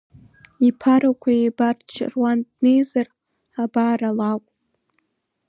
[0.67, 3.07] Иԥарақәа ибарц Шьаруан днеизар,
[3.61, 4.49] абар алакә!